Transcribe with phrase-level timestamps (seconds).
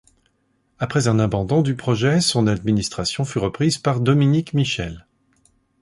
[0.79, 5.05] Après un abandon du projet, son administration fut reprise par Dominique Michel.